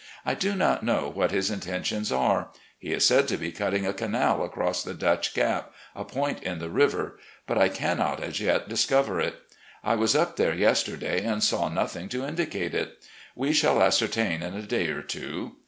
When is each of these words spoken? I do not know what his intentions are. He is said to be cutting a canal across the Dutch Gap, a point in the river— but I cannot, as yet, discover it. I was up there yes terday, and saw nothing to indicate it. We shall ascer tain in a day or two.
I 0.25 0.33
do 0.33 0.55
not 0.55 0.81
know 0.81 1.11
what 1.13 1.29
his 1.29 1.51
intentions 1.51 2.11
are. 2.11 2.49
He 2.79 2.91
is 2.91 3.05
said 3.05 3.27
to 3.27 3.37
be 3.37 3.51
cutting 3.51 3.85
a 3.85 3.93
canal 3.93 4.43
across 4.43 4.81
the 4.81 4.95
Dutch 4.95 5.35
Gap, 5.35 5.71
a 5.95 6.03
point 6.03 6.41
in 6.41 6.57
the 6.57 6.71
river— 6.71 7.19
but 7.45 7.59
I 7.59 7.69
cannot, 7.69 8.19
as 8.19 8.39
yet, 8.39 8.67
discover 8.67 9.19
it. 9.21 9.35
I 9.83 9.93
was 9.93 10.15
up 10.15 10.37
there 10.37 10.55
yes 10.55 10.83
terday, 10.85 11.23
and 11.23 11.43
saw 11.43 11.69
nothing 11.69 12.09
to 12.09 12.25
indicate 12.25 12.73
it. 12.73 12.97
We 13.35 13.53
shall 13.53 13.75
ascer 13.75 14.09
tain 14.09 14.41
in 14.41 14.55
a 14.55 14.63
day 14.63 14.87
or 14.87 15.03
two. 15.03 15.57